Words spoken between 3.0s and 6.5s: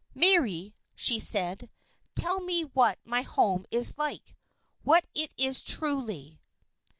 my home is like what it is truly."